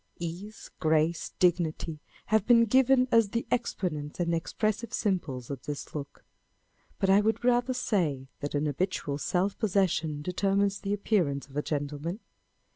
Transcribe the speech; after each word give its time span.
Ease, 0.17 0.71
grace, 0.79 1.33
dignity 1.37 1.99
have 2.25 2.47
been 2.47 2.65
given 2.65 3.07
as 3.11 3.29
the 3.29 3.45
exponents 3.51 4.19
and 4.19 4.33
expressive 4.33 4.93
symbols 4.95 5.51
of 5.51 5.61
this 5.67 5.93
look; 5.93 6.25
but 6.97 7.07
I 7.07 7.21
would 7.21 7.45
rather 7.45 7.75
say, 7.75 8.27
that 8.39 8.55
an 8.55 8.65
habitual 8.65 9.19
self 9.19 9.55
possession 9.59 10.23
determines 10.23 10.79
the 10.79 10.93
appearance 10.95 11.47
of 11.49 11.55
a 11.55 11.61
gentleman. 11.61 12.19